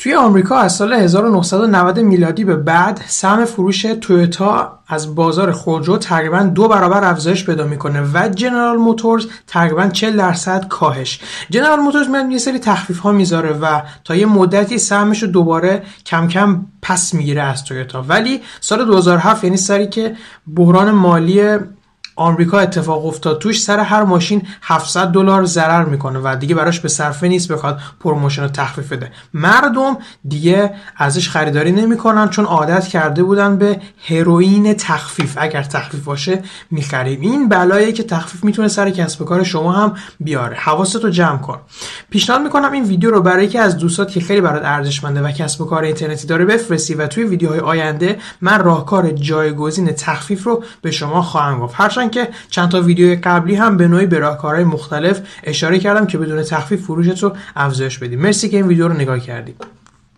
توی 0.00 0.14
آمریکا 0.14 0.56
از 0.56 0.76
سال 0.76 0.92
1990 0.92 1.98
میلادی 1.98 2.44
به 2.44 2.56
بعد 2.56 3.00
سهم 3.06 3.44
فروش 3.44 3.82
تویوتا 3.82 4.78
از 4.88 5.14
بازار 5.14 5.52
خودرو 5.52 5.98
تقریبا 5.98 6.42
دو 6.42 6.68
برابر 6.68 7.04
افزایش 7.04 7.44
پیدا 7.44 7.66
می‌کنه 7.66 8.02
و 8.14 8.28
جنرال 8.28 8.76
موتورز 8.76 9.26
تقریبا 9.46 9.88
40 9.88 10.16
درصد 10.16 10.68
کاهش. 10.68 11.20
جنرال 11.50 11.80
موتورز 11.80 12.08
میاد 12.08 12.30
یه 12.30 12.38
سری 12.38 12.58
تخفیف 12.58 12.98
ها 12.98 13.12
می‌ذاره 13.12 13.52
و 13.52 13.82
تا 14.04 14.16
یه 14.16 14.26
مدتی 14.26 14.78
سهمش 14.78 15.22
رو 15.22 15.28
دوباره 15.28 15.82
کم 16.06 16.28
کم 16.28 16.64
پس 16.82 17.14
می‌گیره 17.14 17.42
از 17.42 17.64
تویوتا. 17.64 18.02
ولی 18.02 18.40
سال 18.60 18.84
2007 18.84 19.44
یعنی 19.44 19.56
سالی 19.56 19.86
که 19.86 20.16
بحران 20.56 20.90
مالی 20.90 21.58
آمریکا 22.20 22.58
اتفاق 22.58 23.06
افتاد. 23.06 23.38
توش 23.38 23.62
سر 23.62 23.80
هر 23.80 24.02
ماشین 24.02 24.42
700 24.62 25.08
دلار 25.08 25.44
ضرر 25.44 25.84
می‌کنه 25.84 26.18
و 26.18 26.36
دیگه 26.40 26.54
براش 26.54 26.80
به 26.80 26.88
صرفه 26.88 27.28
نیست 27.28 27.52
بخواد 27.52 27.80
promotion 28.00 28.42
رو 28.42 28.48
تخفیف 28.48 28.92
بده. 28.92 29.12
مردم 29.34 29.96
دیگه 30.28 30.74
ازش 30.96 31.28
خریداری 31.28 31.72
نمی‌کنن 31.72 32.28
چون 32.28 32.44
عادت 32.44 32.86
کرده 32.86 33.22
بودن 33.22 33.56
به 33.58 33.80
هروئین 34.08 34.74
تخفیف. 34.74 35.36
اگر 35.40 35.62
تخفیف 35.62 36.04
باشه 36.04 36.42
می‌خریم. 36.70 37.20
این 37.20 37.48
بلایی 37.48 37.92
که 37.92 38.02
تخفیف 38.02 38.44
می‌تونه 38.44 38.68
سر 38.68 38.90
کسب 38.90 39.22
و 39.22 39.24
کار 39.24 39.42
شما 39.42 39.72
هم 39.72 39.94
بیاره. 40.20 40.56
حواستو 40.56 41.10
جمع 41.10 41.38
کن. 41.38 41.58
پیشنهاد 42.10 42.42
می‌کنم 42.42 42.72
این 42.72 42.84
ویدیو 42.84 43.10
رو 43.10 43.22
برای 43.22 43.44
یکی 43.44 43.58
از 43.58 43.76
دوستات 43.76 44.10
که 44.10 44.20
خیلی 44.20 44.40
برات 44.40 44.64
ارزشمنده 44.64 45.22
و 45.22 45.30
کسب 45.30 45.60
و 45.60 45.64
کار 45.64 45.82
اینترنتی 45.82 46.26
داره 46.26 46.44
بفرستی 46.44 46.94
و 46.94 47.06
توی 47.06 47.24
ویدیوهای 47.24 47.60
آینده 47.60 48.18
من 48.40 48.64
راهکار 48.64 49.10
جایگزین 49.10 49.92
تخفیف 49.92 50.44
رو 50.44 50.64
به 50.82 50.90
شما 50.90 51.22
خواهم 51.22 51.60
گفت. 51.60 51.74
هرچند 51.76 52.09
که 52.10 52.28
چند 52.50 52.68
تا 52.68 52.80
ویدیو 52.80 53.16
قبلی 53.22 53.54
هم 53.54 53.76
به 53.76 53.88
نوعی 53.88 54.06
به 54.06 54.18
راهکارهای 54.18 54.64
مختلف 54.64 55.20
اشاره 55.44 55.78
کردم 55.78 56.06
که 56.06 56.18
بدون 56.18 56.42
تخفیف 56.42 56.84
فروشت 56.84 57.22
رو 57.22 57.36
افزایش 57.56 57.98
بدیم. 57.98 58.20
مرسی 58.20 58.48
که 58.48 58.56
این 58.56 58.66
ویدیو 58.66 58.88
رو 58.88 58.94
نگاه 58.94 59.20
کردید. 59.20 59.79